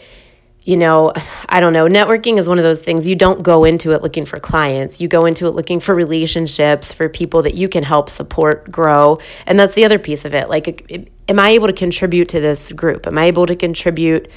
you 0.67 0.77
know, 0.77 1.13
I 1.49 1.61
don't 1.61 1.73
know. 1.73 1.87
Networking 1.87 2.39
is 2.39 2.49
one 2.49 2.59
of 2.59 2.65
those 2.65 2.83
things 2.83 3.09
you 3.09 3.15
don't 3.15 3.45
go 3.45 3.63
into 3.65 3.93
it 3.93 4.03
looking 4.03 4.27
for 4.27 4.41
clients. 4.41 5.01
You 5.01 5.07
go 5.07 5.25
into 5.25 5.47
it 5.47 5.53
looking 5.53 5.79
for 5.79 5.95
relationships, 5.95 6.93
for 6.93 7.09
people 7.09 7.43
that 7.43 7.55
you 7.55 7.69
can 7.69 7.85
help 7.85 8.11
support, 8.11 8.71
grow. 8.71 9.19
And 9.47 9.61
that's 9.61 9.75
the 9.75 9.85
other 9.85 10.01
piece 10.01 10.25
of 10.25 10.35
it. 10.35 10.49
Like, 10.49 11.09
am 11.29 11.39
I 11.39 11.51
able 11.51 11.69
to 11.69 11.73
contribute 11.73 12.29
to 12.31 12.41
this 12.41 12.73
group? 12.73 13.07
Am 13.07 13.17
I 13.17 13.27
able 13.27 13.47
to 13.47 13.55
contribute 13.55 14.29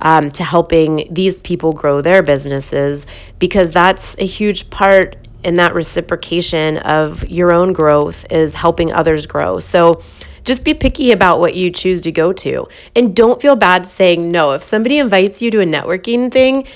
um, 0.00 0.28
to 0.30 0.42
helping 0.42 1.06
these 1.08 1.38
people 1.38 1.72
grow 1.72 2.00
their 2.00 2.20
businesses? 2.20 3.06
Because 3.38 3.70
that's 3.70 4.16
a 4.18 4.26
huge 4.26 4.70
part 4.70 5.25
in 5.46 5.54
that 5.54 5.74
reciprocation 5.74 6.78
of 6.78 7.26
your 7.28 7.52
own 7.52 7.72
growth 7.72 8.26
is 8.30 8.54
helping 8.54 8.92
others 8.92 9.24
grow. 9.26 9.60
So 9.60 10.02
Just 10.46 10.64
be 10.64 10.74
picky 10.74 11.10
about 11.10 11.40
what 11.40 11.56
you 11.56 11.70
choose 11.72 12.00
to 12.02 12.12
go 12.12 12.32
to. 12.32 12.68
And 12.94 13.14
don't 13.16 13.42
feel 13.42 13.56
bad 13.56 13.84
saying 13.84 14.30
no. 14.30 14.52
If 14.52 14.62
somebody 14.62 14.98
invites 14.98 15.42
you 15.42 15.50
to 15.50 15.60
a 15.60 15.66
networking 15.66 16.30
thing, 16.30 16.66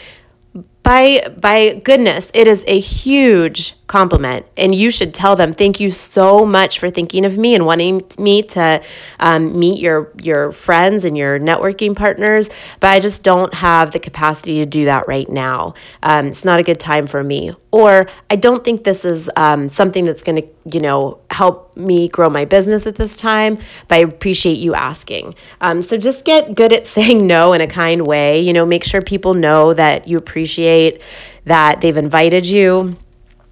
by 0.83 1.23
by 1.41 1.81
goodness 1.85 2.33
it 2.35 2.49
is 2.49 2.65
a 2.67 2.81
huge 2.81 3.75
compliment. 3.91 4.47
And 4.57 4.75
you 4.75 4.91
should 4.91 5.13
tell 5.13 5.37
them 5.37 5.53
thank 5.53 5.81
you 5.81 5.91
so 5.91 6.47
much 6.47 6.79
for 6.79 6.89
thinking 6.89 7.25
of 7.25 7.37
me 7.37 7.55
and 7.55 7.67
wanting 7.67 8.03
me 8.19 8.43
to 8.45 8.83
um, 9.19 9.59
meet 9.59 9.81
your 9.81 10.11
your 10.23 10.53
friends 10.53 11.05
and 11.05 11.19
your 11.19 11.39
networking 11.39 11.95
partners 11.97 12.49
but 12.79 12.89
i 12.89 13.01
just 13.01 13.23
don't 13.23 13.55
have 13.55 13.91
the 13.91 13.99
capacity 13.99 14.59
to 14.59 14.67
do 14.67 14.85
that 14.85 15.07
right 15.09 15.29
now. 15.29 15.75
Um, 16.03 16.27
it's 16.27 16.45
not 16.45 16.59
a 16.59 16.63
good 16.63 16.81
time 16.81 17.07
for 17.07 17.23
me. 17.23 17.53
Or 17.71 18.07
i 18.31 18.37
don't 18.37 18.65
think 18.65 18.85
this 18.85 19.05
is 19.05 19.31
um, 19.37 19.69
something 19.69 20.05
that's 20.05 20.23
going 20.23 20.43
to 20.43 20.49
you 20.73 20.81
know 20.81 21.19
help 21.31 21.77
me 21.77 22.09
grow 22.09 22.29
my 22.29 22.45
business 22.45 22.87
at 22.87 22.97
this 22.97 23.17
time 23.17 23.57
but 23.89 23.97
i 23.97 23.99
appreciate 23.99 24.59
you 24.59 24.75
asking. 24.75 25.35
Um, 25.61 25.83
so 25.83 25.97
just 25.97 26.25
get 26.25 26.55
good 26.55 26.73
at 26.73 26.87
saying 26.95 27.27
no 27.27 27.53
in 27.53 27.61
a 27.61 27.67
kind 27.67 28.07
way. 28.07 28.41
You 28.41 28.53
know 28.53 28.65
make 28.65 28.85
sure 28.85 29.01
people 29.03 29.35
know 29.35 29.75
that 29.75 30.07
you 30.09 30.17
appreciate 30.17 30.41
appreciate 30.41 31.03
that 31.45 31.81
they've 31.81 31.97
invited 31.97 32.47
you 32.47 32.97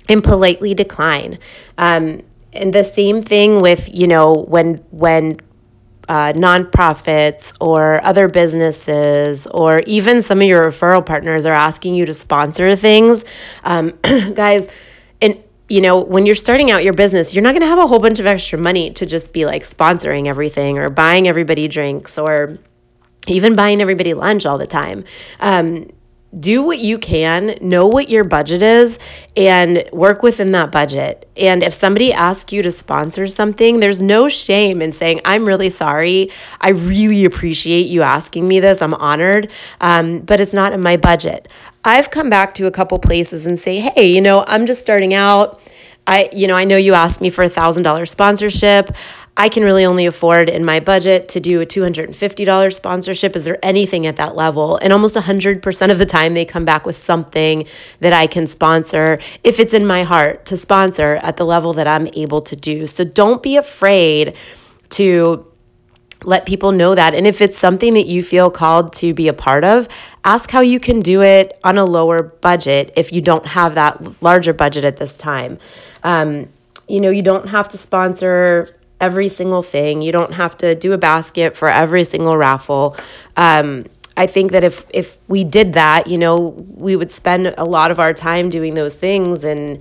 and 0.09 0.23
politely 0.23 0.75
decline. 0.75 1.39
Um, 1.77 2.23
and 2.53 2.73
the 2.73 2.85
same 2.85 3.23
thing 3.23 3.61
with, 3.61 3.89
you 3.95 4.07
know, 4.07 4.33
when, 4.33 4.77
when, 4.91 5.41
uh, 6.09 6.33
nonprofits 6.33 7.53
or 7.61 8.03
other 8.03 8.29
businesses 8.29 9.47
or 9.49 9.81
even 9.87 10.23
some 10.23 10.41
of 10.41 10.47
your 10.47 10.65
referral 10.65 11.05
partners 11.05 11.45
are 11.45 11.53
asking 11.53 11.95
you 11.95 12.07
to 12.07 12.15
sponsor 12.15 12.75
things 12.75 13.25
um, 13.63 13.93
guys 14.35 14.69
and 15.21 15.43
you 15.69 15.83
know 15.83 16.01
when 16.01 16.25
you're 16.25 16.35
starting 16.35 16.71
out 16.71 16.83
your 16.83 16.95
business 16.95 17.35
you're 17.35 17.43
not 17.43 17.51
going 17.51 17.61
to 17.61 17.67
have 17.67 17.79
a 17.79 17.87
whole 17.87 17.99
bunch 17.99 18.19
of 18.19 18.27
extra 18.27 18.59
money 18.59 18.91
to 18.91 19.05
just 19.05 19.35
be 19.35 19.45
like 19.45 19.63
sponsoring 19.63 20.27
everything 20.27 20.79
or 20.79 20.89
buying 20.89 21.29
everybody 21.29 21.69
drinks 21.69 22.17
or 22.17 22.57
even 23.27 23.55
buying 23.55 23.83
everybody 23.83 24.15
lunch 24.15 24.47
all 24.47 24.57
the 24.57 24.67
time 24.67 25.05
um, 25.41 25.91
do 26.39 26.63
what 26.63 26.79
you 26.79 26.99
can, 26.99 27.57
know 27.61 27.87
what 27.87 28.11
your 28.11 28.23
budget 28.25 28.61
is, 28.63 28.99
and 29.37 29.85
work 29.93 30.23
within 30.23 30.53
that 30.53 30.71
budget. 30.71 31.29
And 31.37 31.63
if 31.63 31.73
somebody 31.73 32.13
asks 32.13 32.53
you 32.53 32.63
to 32.63 32.71
sponsor 32.71 33.27
something, 33.27 33.81
there's 33.81 34.03
no 34.03 34.29
shame 34.29 34.83
in 34.83 34.93
saying, 34.93 35.21
I'm 35.25 35.47
really 35.47 35.71
sorry. 35.71 36.31
I 36.61 36.71
really 36.71 37.25
appreciate 37.25 37.87
you 37.87 38.03
asking 38.03 38.47
me 38.47 38.61
this. 38.61 38.83
I'm 38.83 38.95
honored, 38.95 39.51
um, 39.81 40.21
but 40.21 40.41
it's 40.41 40.53
not 40.53 40.73
in 40.73 40.83
my 40.83 40.97
budget. 40.97 41.49
I've 41.85 42.11
come 42.11 42.29
back 42.29 42.55
to 42.55 42.67
a 42.67 42.71
couple 42.71 42.99
places 42.99 43.47
and 43.47 43.59
say, 43.59 43.79
hey, 43.79 44.13
you 44.13 44.21
know, 44.21 44.45
I'm 44.47 44.67
just 44.67 44.81
starting 44.81 45.15
out. 45.15 45.61
I, 46.07 46.29
you 46.33 46.47
know, 46.47 46.57
I 46.57 46.65
know 46.65 46.77
you 46.77 46.95
asked 46.95 47.21
me 47.21 47.31
for 47.31 47.45
a 47.45 47.51
thousand 47.51 47.83
dollar 47.83 48.07
sponsorship. 48.07 48.91
I 49.39 49.49
can 49.49 49.63
really 49.63 49.85
only 49.85 50.05
afford 50.05 50.49
in 50.49 50.67
my 50.67 50.81
budget 50.81 51.29
to 51.29 51.39
do 51.39 51.61
a 51.61 51.65
$250 51.65 52.75
sponsorship. 52.75 53.37
Is 53.37 53.45
there 53.45 53.59
anything 53.63 54.05
at 54.05 54.17
that 54.17 54.35
level? 54.35 54.79
And 54.79 54.93
almost 54.93 55.15
100% 55.15 55.91
of 55.93 55.99
the 55.99 56.07
time, 56.07 56.35
they 56.35 56.45
come 56.45 56.65
back 56.65 56.85
with 56.85 56.97
something 56.97 57.65
that 58.01 58.13
I 58.13 58.27
can 58.27 58.49
sponsor 58.49 59.21
if 59.45 59.61
it's 59.61 59.73
in 59.73 59.87
my 59.87 60.03
heart 60.03 60.45
to 60.47 60.57
sponsor 60.57 61.21
at 61.23 61.37
the 61.37 61.47
level 61.47 61.73
that 61.75 61.87
I'm 61.87 62.09
able 62.15 62.43
to 62.43 62.57
do. 62.57 62.89
So 62.89 63.05
don't 63.05 63.41
be 63.41 63.57
afraid 63.57 64.35
to 64.91 65.47
let 66.25 66.45
people 66.45 66.73
know 66.73 66.97
that. 66.97 67.15
And 67.15 67.25
if 67.25 67.41
it's 67.41 67.57
something 67.57 67.95
that 67.95 68.07
you 68.07 68.25
feel 68.25 68.51
called 68.51 68.93
to 68.95 69.15
be 69.15 69.29
a 69.29 69.33
part 69.33 69.65
of, 69.65 69.87
ask 70.25 70.51
how 70.51 70.63
you 70.63 70.81
can 70.81 70.99
do 70.99 71.23
it 71.23 71.57
on 71.63 71.79
a 71.79 71.85
lower 71.85 72.25
budget 72.25 72.93
if 72.97 73.13
you 73.13 73.21
don't 73.21 73.47
have 73.47 73.77
that 73.77 74.21
larger 74.21 74.53
budget 74.53 74.83
at 74.83 74.97
this 74.97 75.17
time. 75.17 75.59
Um, 76.03 76.49
you 76.89 76.99
know, 77.01 77.11
you 77.11 77.23
don't 77.23 77.49
have 77.51 77.69
to 77.69 77.79
sponsor 77.79 78.75
every 79.01 79.29
single 79.29 79.63
thing. 79.63 80.03
You 80.03 80.13
don't 80.13 80.35
have 80.35 80.57
to 80.59 80.75
do 80.75 80.93
a 80.93 80.99
basket 80.99 81.57
for 81.57 81.69
every 81.69 82.05
single 82.05 82.37
raffle. 82.37 82.97
Um, 83.37 83.85
I 84.17 84.27
think 84.27 84.51
that 84.51 84.65
if 84.65 84.85
if 84.91 85.17
we 85.29 85.45
did 85.45 85.75
that, 85.75 86.09
you 86.09 86.19
know, 86.19 86.49
we 86.77 86.97
would 86.97 87.11
spend 87.11 87.55
a 87.57 87.65
lot 87.65 87.91
of 87.91 88.01
our 88.01 88.13
time 88.13 88.49
doing 88.49 88.75
those 88.75 88.97
things, 88.97 89.45
and 89.45 89.81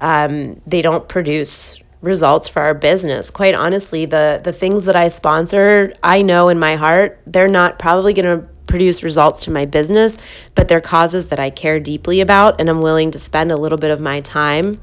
um, 0.00 0.60
they 0.66 0.82
don't 0.82 1.08
produce 1.08 1.80
results 2.02 2.48
for 2.48 2.62
our 2.62 2.74
business. 2.74 3.30
Quite 3.30 3.54
honestly, 3.54 4.04
the 4.04 4.40
the 4.44 4.52
things 4.52 4.84
that 4.84 4.94
I 4.94 5.08
sponsor, 5.08 5.94
I 6.02 6.20
know 6.20 6.50
in 6.50 6.58
my 6.58 6.76
heart, 6.76 7.20
they're 7.26 7.48
not 7.48 7.78
probably 7.78 8.12
going 8.12 8.40
to 8.40 8.46
produce 8.66 9.02
results 9.02 9.44
to 9.44 9.50
my 9.50 9.64
business, 9.64 10.18
but 10.54 10.68
they're 10.68 10.82
causes 10.82 11.28
that 11.28 11.40
I 11.40 11.48
care 11.48 11.80
deeply 11.80 12.20
about, 12.20 12.60
and 12.60 12.68
I'm 12.68 12.82
willing 12.82 13.10
to 13.12 13.18
spend 13.18 13.50
a 13.50 13.56
little 13.56 13.78
bit 13.78 13.90
of 13.90 14.00
my 14.02 14.20
time 14.20 14.78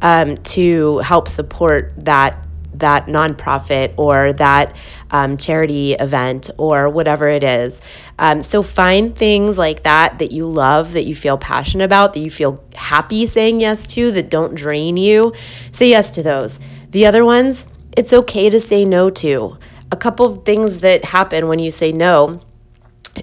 um, 0.00 0.38
to 0.38 0.98
help 0.98 1.28
support 1.28 1.92
that 1.98 2.47
that 2.78 3.06
nonprofit 3.06 3.94
or 3.96 4.32
that 4.34 4.76
um, 5.10 5.36
charity 5.36 5.94
event 5.94 6.50
or 6.58 6.88
whatever 6.88 7.28
it 7.28 7.42
is. 7.42 7.80
Um, 8.18 8.42
so 8.42 8.62
find 8.62 9.16
things 9.16 9.58
like 9.58 9.82
that 9.82 10.18
that 10.18 10.32
you 10.32 10.46
love, 10.46 10.92
that 10.92 11.04
you 11.04 11.14
feel 11.14 11.38
passionate 11.38 11.84
about, 11.84 12.14
that 12.14 12.20
you 12.20 12.30
feel 12.30 12.64
happy 12.74 13.26
saying 13.26 13.60
yes 13.60 13.86
to, 13.88 14.10
that 14.12 14.30
don't 14.30 14.54
drain 14.54 14.96
you. 14.96 15.32
Say 15.72 15.90
yes 15.90 16.10
to 16.12 16.22
those. 16.22 16.58
The 16.90 17.06
other 17.06 17.24
ones, 17.24 17.66
it's 17.96 18.12
okay 18.12 18.50
to 18.50 18.60
say 18.60 18.84
no 18.84 19.10
to. 19.10 19.58
A 19.90 19.96
couple 19.96 20.26
of 20.26 20.44
things 20.44 20.78
that 20.78 21.06
happen 21.06 21.48
when 21.48 21.58
you 21.58 21.70
say 21.70 21.92
no 21.92 22.42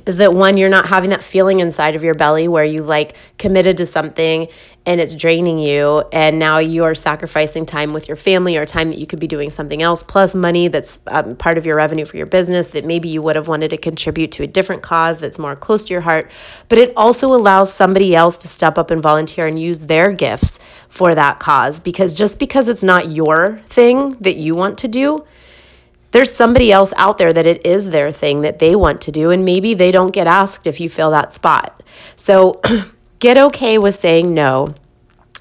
is 0.05 0.17
that 0.17 0.33
one 0.33 0.57
you're 0.57 0.69
not 0.69 0.87
having 0.87 1.09
that 1.09 1.23
feeling 1.23 1.59
inside 1.59 1.95
of 1.95 2.03
your 2.03 2.13
belly 2.13 2.47
where 2.47 2.63
you 2.63 2.83
like 2.83 3.15
committed 3.37 3.77
to 3.77 3.85
something 3.85 4.47
and 4.85 5.01
it's 5.01 5.15
draining 5.15 5.57
you 5.57 6.03
and 6.11 6.37
now 6.37 6.59
you're 6.59 6.93
sacrificing 6.93 7.65
time 7.65 7.91
with 7.91 8.07
your 8.07 8.15
family 8.15 8.55
or 8.55 8.65
time 8.65 8.89
that 8.89 8.97
you 8.97 9.07
could 9.07 9.19
be 9.19 9.27
doing 9.27 9.49
something 9.49 9.81
else 9.81 10.03
plus 10.03 10.35
money 10.35 10.67
that's 10.67 10.99
um, 11.07 11.35
part 11.35 11.57
of 11.57 11.65
your 11.65 11.75
revenue 11.75 12.05
for 12.05 12.17
your 12.17 12.25
business 12.25 12.71
that 12.71 12.85
maybe 12.85 13.09
you 13.09 13.21
would 13.21 13.35
have 13.35 13.47
wanted 13.47 13.69
to 13.69 13.77
contribute 13.77 14.31
to 14.31 14.43
a 14.43 14.47
different 14.47 14.81
cause 14.83 15.19
that's 15.19 15.39
more 15.39 15.55
close 15.55 15.85
to 15.85 15.93
your 15.93 16.01
heart. 16.01 16.29
But 16.69 16.77
it 16.77 16.93
also 16.95 17.33
allows 17.33 17.73
somebody 17.73 18.15
else 18.15 18.37
to 18.39 18.47
step 18.47 18.77
up 18.77 18.91
and 18.91 19.01
volunteer 19.01 19.47
and 19.47 19.59
use 19.59 19.81
their 19.81 20.11
gifts 20.11 20.59
for 20.87 21.15
that 21.15 21.39
cause 21.39 21.79
because 21.79 22.13
just 22.13 22.39
because 22.39 22.69
it's 22.69 22.83
not 22.83 23.11
your 23.11 23.59
thing 23.65 24.11
that 24.21 24.37
you 24.37 24.55
want 24.55 24.77
to 24.79 24.87
do 24.87 25.25
there's 26.15 26.31
somebody 26.31 26.71
else 26.71 26.93
out 26.95 27.17
there 27.17 27.33
that 27.33 27.45
it 27.45 27.65
is 27.65 27.91
their 27.91 28.09
thing 28.09 28.39
that 28.39 28.59
they 28.59 28.73
want 28.73 29.01
to 29.01 29.11
do, 29.11 29.31
and 29.31 29.43
maybe 29.43 29.73
they 29.73 29.91
don't 29.91 30.13
get 30.13 30.27
asked 30.27 30.65
if 30.65 30.79
you 30.79 30.89
fill 30.89 31.11
that 31.11 31.33
spot. 31.33 31.83
So 32.15 32.61
get 33.19 33.37
okay 33.37 33.77
with 33.77 33.95
saying 33.95 34.33
no. 34.33 34.69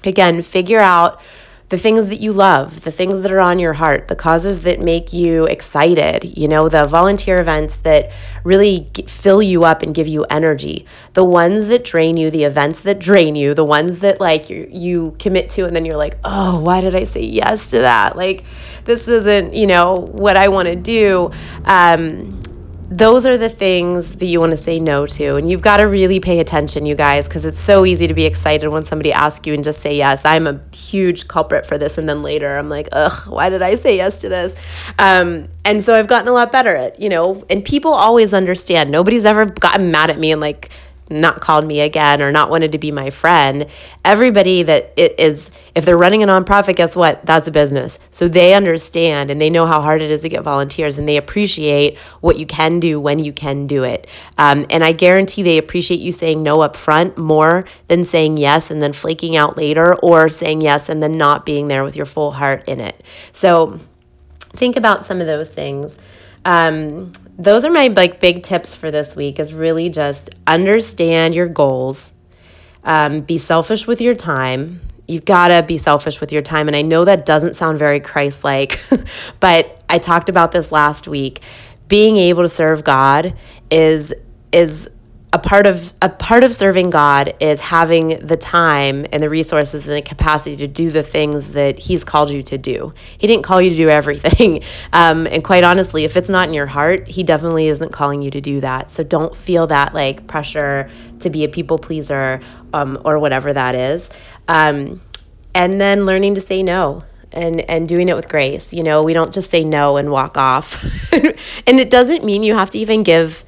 Again, 0.03 0.41
figure 0.41 0.81
out 0.81 1.21
the 1.69 1.77
things 1.77 2.09
that 2.09 2.19
you 2.21 2.31
love, 2.31 2.81
the 2.81 2.91
things 2.91 3.23
that 3.23 3.31
are 3.31 3.39
on 3.39 3.57
your 3.57 3.73
heart, 3.73 4.07
the 4.07 4.15
causes 4.15 4.61
that 4.63 4.79
make 4.79 5.11
you 5.11 5.45
excited, 5.45 6.37
you 6.37 6.47
know, 6.47 6.69
the 6.69 6.83
volunteer 6.83 7.39
events 7.39 7.75
that 7.77 8.11
really 8.43 8.89
fill 9.07 9.41
you 9.41 9.63
up 9.63 9.81
and 9.81 9.95
give 9.95 10.07
you 10.07 10.23
energy, 10.25 10.85
the 11.13 11.25
ones 11.25 11.65
that 11.65 11.83
drain 11.83 12.17
you, 12.17 12.29
the 12.29 12.43
events 12.43 12.81
that 12.81 12.99
drain 12.99 13.33
you, 13.33 13.55
the 13.55 13.65
ones 13.65 13.99
that 13.99 14.19
like 14.21 14.49
you, 14.49 14.69
you 14.71 15.15
commit 15.17 15.49
to 15.49 15.65
and 15.65 15.75
then 15.75 15.85
you're 15.85 15.97
like, 15.97 16.17
oh, 16.23 16.59
why 16.59 16.81
did 16.81 16.93
I 16.93 17.03
say 17.03 17.23
yes 17.23 17.69
to 17.69 17.79
that? 17.79 18.15
Like, 18.15 18.43
this 18.83 19.07
isn't, 19.07 19.55
you 19.55 19.65
know, 19.65 19.95
what 20.11 20.37
I 20.37 20.49
want 20.49 20.67
to 20.67 20.75
do. 20.75 21.31
Um, 21.63 22.41
those 22.97 23.25
are 23.25 23.37
the 23.37 23.49
things 23.49 24.15
that 24.15 24.25
you 24.25 24.39
want 24.39 24.51
to 24.51 24.57
say 24.57 24.79
no 24.79 25.05
to. 25.05 25.35
And 25.35 25.49
you've 25.49 25.61
got 25.61 25.77
to 25.77 25.83
really 25.83 26.21
pay 26.21 26.39
attention, 26.39 26.85
you 26.85 26.95
guys, 26.95 27.27
because 27.27 27.43
it's 27.43 27.59
so 27.59 27.85
easy 27.85 28.07
to 28.07 28.13
be 28.13 28.23
excited 28.23 28.69
when 28.69 28.85
somebody 28.85 29.11
asks 29.11 29.45
you 29.45 29.53
and 29.53 29.63
just 29.65 29.81
say 29.81 29.97
yes. 29.97 30.23
I'm 30.23 30.47
a 30.47 30.61
huge 30.73 31.27
culprit 31.27 31.65
for 31.65 31.77
this. 31.77 31.97
And 31.97 32.07
then 32.07 32.21
later 32.21 32.57
I'm 32.57 32.69
like, 32.69 32.87
ugh, 32.93 33.27
why 33.27 33.49
did 33.49 33.61
I 33.61 33.75
say 33.75 33.97
yes 33.97 34.21
to 34.21 34.29
this? 34.29 34.55
Um, 34.97 35.49
and 35.65 35.83
so 35.83 35.93
I've 35.93 36.07
gotten 36.07 36.29
a 36.29 36.31
lot 36.31 36.53
better 36.53 36.73
at, 36.73 37.01
you 37.01 37.09
know, 37.09 37.45
and 37.49 37.65
people 37.65 37.93
always 37.93 38.33
understand. 38.33 38.91
Nobody's 38.91 39.25
ever 39.25 39.45
gotten 39.45 39.91
mad 39.91 40.09
at 40.09 40.17
me 40.17 40.31
and 40.31 40.39
like, 40.39 40.69
not 41.09 41.39
called 41.39 41.65
me 41.65 41.81
again 41.81 42.21
or 42.21 42.31
not 42.31 42.49
wanted 42.49 42.71
to 42.71 42.77
be 42.77 42.91
my 42.91 43.09
friend. 43.09 43.67
Everybody 44.03 44.63
that 44.63 44.91
it 44.97 45.19
is, 45.19 45.51
if 45.75 45.85
they're 45.85 45.97
running 45.97 46.23
a 46.23 46.27
nonprofit, 46.27 46.75
guess 46.75 46.95
what? 46.95 47.25
That's 47.25 47.47
a 47.47 47.51
business. 47.51 47.99
So 48.09 48.27
they 48.27 48.53
understand 48.53 49.29
and 49.29 49.39
they 49.39 49.49
know 49.49 49.65
how 49.65 49.81
hard 49.81 50.01
it 50.01 50.09
is 50.09 50.21
to 50.21 50.29
get 50.29 50.43
volunteers 50.43 50.97
and 50.97 51.07
they 51.07 51.17
appreciate 51.17 51.97
what 52.21 52.39
you 52.39 52.45
can 52.45 52.79
do 52.79 52.99
when 52.99 53.19
you 53.19 53.33
can 53.33 53.67
do 53.67 53.83
it. 53.83 54.07
Um, 54.37 54.65
and 54.69 54.83
I 54.83 54.93
guarantee 54.93 55.43
they 55.43 55.57
appreciate 55.57 55.99
you 55.99 56.11
saying 56.11 56.41
no 56.41 56.61
up 56.61 56.75
front 56.75 57.17
more 57.17 57.65
than 57.87 58.03
saying 58.03 58.37
yes 58.37 58.71
and 58.71 58.81
then 58.81 58.93
flaking 58.93 59.35
out 59.35 59.57
later 59.57 59.95
or 59.95 60.27
saying 60.29 60.61
yes 60.61 60.89
and 60.89 61.03
then 61.03 61.11
not 61.11 61.45
being 61.45 61.67
there 61.67 61.83
with 61.83 61.95
your 61.95 62.07
full 62.07 62.31
heart 62.31 62.67
in 62.67 62.79
it. 62.79 63.03
So 63.31 63.79
think 64.49 64.75
about 64.75 65.05
some 65.05 65.21
of 65.21 65.27
those 65.27 65.51
things. 65.51 65.97
Um, 66.45 67.11
those 67.37 67.65
are 67.65 67.71
my 67.71 67.87
like 67.87 68.19
big 68.19 68.43
tips 68.43 68.75
for 68.75 68.91
this 68.91 69.15
week 69.15 69.39
is 69.39 69.53
really 69.53 69.89
just 69.89 70.29
understand 70.47 71.35
your 71.35 71.47
goals. 71.47 72.11
Um, 72.83 73.21
be 73.21 73.37
selfish 73.37 73.87
with 73.87 73.99
your 73.99 74.15
time. 74.15 74.81
You've 75.07 75.25
got 75.25 75.49
to 75.49 75.63
be 75.63 75.77
selfish 75.77 76.19
with 76.19 76.31
your 76.31 76.41
time 76.41 76.67
and 76.67 76.75
i 76.75 76.81
know 76.81 77.05
that 77.05 77.25
doesn't 77.25 77.55
sound 77.55 77.77
very 77.77 77.99
christ-like 77.99 78.79
but 79.39 79.83
i 79.87 79.99
talked 79.99 80.29
about 80.29 80.51
this 80.51 80.71
last 80.71 81.07
week. 81.07 81.41
Being 81.87 82.17
able 82.17 82.41
to 82.41 82.49
serve 82.49 82.83
god 82.83 83.35
is 83.69 84.13
is 84.51 84.89
a 85.35 85.37
part 85.37 85.65
of 85.65 85.93
a 86.01 86.07
part 86.07 86.45
of 86.45 86.53
serving 86.53 86.91
God 86.91 87.33
is 87.41 87.59
having 87.59 88.25
the 88.25 88.37
time 88.37 89.05
and 89.11 89.21
the 89.21 89.29
resources 89.29 89.85
and 89.85 89.93
the 89.93 90.01
capacity 90.01 90.55
to 90.55 90.65
do 90.65 90.89
the 90.89 91.03
things 91.03 91.51
that 91.51 91.77
He's 91.77 92.05
called 92.05 92.29
you 92.31 92.41
to 92.43 92.57
do. 92.57 92.93
He 93.17 93.27
didn't 93.27 93.43
call 93.43 93.61
you 93.61 93.69
to 93.71 93.75
do 93.75 93.89
everything, 93.89 94.63
um, 94.93 95.27
and 95.27 95.43
quite 95.43 95.65
honestly, 95.65 96.05
if 96.05 96.15
it's 96.15 96.29
not 96.29 96.47
in 96.47 96.53
your 96.53 96.67
heart, 96.67 97.09
He 97.09 97.21
definitely 97.21 97.67
isn't 97.67 97.91
calling 97.91 98.21
you 98.21 98.31
to 98.31 98.39
do 98.39 98.61
that. 98.61 98.89
So 98.89 99.03
don't 99.03 99.35
feel 99.35 99.67
that 99.67 99.93
like 99.93 100.25
pressure 100.25 100.89
to 101.19 101.29
be 101.29 101.43
a 101.43 101.49
people 101.49 101.77
pleaser 101.77 102.39
um, 102.73 102.97
or 103.03 103.19
whatever 103.19 103.51
that 103.51 103.75
is. 103.75 104.09
Um, 104.47 105.01
and 105.53 105.81
then 105.81 106.05
learning 106.05 106.35
to 106.35 106.41
say 106.41 106.63
no 106.63 107.03
and 107.33 107.59
and 107.69 107.89
doing 107.89 108.07
it 108.07 108.15
with 108.15 108.29
grace 108.29 108.73
you 108.73 108.83
know 108.83 109.01
we 109.03 109.11
don't 109.11 109.33
just 109.33 109.49
say 109.49 109.63
no 109.63 109.97
and 109.97 110.11
walk 110.11 110.37
off 110.37 111.11
and 111.13 111.79
it 111.79 111.89
doesn't 111.89 112.23
mean 112.23 112.43
you 112.43 112.53
have 112.53 112.69
to 112.69 112.77
even 112.77 113.03
give 113.03 113.44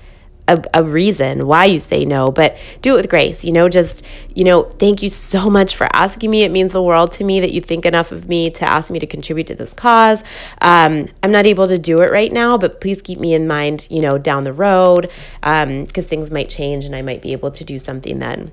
a, 0.48 0.63
a 0.74 0.84
reason 0.84 1.46
why 1.48 1.66
you 1.66 1.80
say 1.80 2.06
no, 2.06 2.30
but 2.30 2.58
do 2.82 2.94
it 2.94 2.98
with 2.98 3.10
grace. 3.10 3.44
You 3.44 3.51
know, 3.51 3.70
just, 3.70 4.06
you 4.34 4.44
know, 4.44 4.63
thank 4.63 5.04
you 5.04 5.10
so 5.10 5.50
much 5.50 5.75
for 5.75 5.88
asking 5.94 6.30
me. 6.30 6.44
It 6.44 6.51
means 6.51 6.74
the 6.74 6.82
world 6.82 7.12
to 7.13 7.24
me 7.24 7.39
that 7.39 7.51
you 7.51 7.62
think 7.62 7.86
enough 7.86 8.12
of 8.12 8.27
me 8.27 8.50
to 8.51 8.66
ask 8.66 8.89
me 8.89 9.00
to 9.00 9.08
contribute 9.08 9.48
to 9.48 9.56
this 9.56 9.74
cause. 9.74 10.24
Um, 10.62 11.08
I'm 11.22 11.32
not 11.32 11.46
able 11.46 11.68
to 11.68 11.77
do 11.77 12.01
it 12.01 12.12
right 12.12 12.32
now, 12.32 12.58
but 12.58 12.82
please 12.82 13.01
keep 13.01 13.20
me 13.20 13.34
in 13.34 13.48
mind, 13.48 13.88
you 13.89 14.01
know, 14.01 14.18
down 14.18 14.44
the 14.44 14.54
road 14.54 15.10
because 15.42 15.63
um, 15.63 15.86
things 15.86 16.32
might 16.32 16.50
change 16.50 16.86
and 16.86 16.96
I 16.96 17.01
might 17.01 17.22
be 17.22 17.32
able 17.34 17.51
to 17.51 17.63
do 17.63 17.77
something 17.80 18.20
then. 18.20 18.51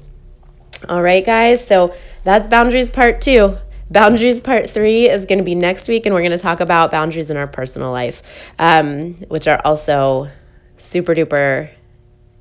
All 0.88 1.02
right, 1.02 1.24
guys. 1.24 1.66
So 1.66 1.94
that's 2.24 2.48
boundaries 2.48 2.90
part 2.90 3.20
two. 3.20 3.56
Boundaries 3.90 4.40
part 4.40 4.68
three 4.68 5.08
is 5.08 5.26
going 5.26 5.38
to 5.38 5.44
be 5.44 5.54
next 5.54 5.88
week, 5.88 6.06
and 6.06 6.14
we're 6.14 6.22
going 6.22 6.32
to 6.32 6.38
talk 6.38 6.60
about 6.60 6.90
boundaries 6.90 7.30
in 7.30 7.36
our 7.36 7.46
personal 7.46 7.92
life, 7.92 8.22
um, 8.58 9.14
which 9.28 9.46
are 9.46 9.60
also 9.64 10.30
super 10.78 11.14
duper 11.14 11.70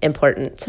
important. 0.03 0.67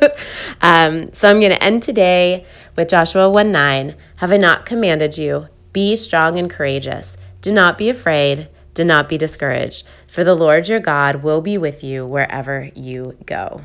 um, 0.60 1.12
so 1.12 1.28
I'm 1.30 1.40
going 1.40 1.52
to 1.52 1.62
end 1.62 1.82
today 1.82 2.46
with 2.76 2.88
Joshua 2.88 3.30
1 3.30 3.50
9. 3.50 3.94
Have 4.16 4.32
I 4.32 4.36
not 4.36 4.66
commanded 4.66 5.18
you? 5.18 5.48
Be 5.72 5.96
strong 5.96 6.38
and 6.38 6.50
courageous. 6.50 7.16
Do 7.40 7.52
not 7.52 7.78
be 7.78 7.88
afraid. 7.88 8.48
Do 8.74 8.84
not 8.84 9.08
be 9.08 9.16
discouraged, 9.16 9.86
for 10.06 10.22
the 10.22 10.34
Lord 10.34 10.68
your 10.68 10.80
God 10.80 11.22
will 11.22 11.40
be 11.40 11.56
with 11.56 11.82
you 11.82 12.04
wherever 12.06 12.70
you 12.74 13.16
go. 13.24 13.62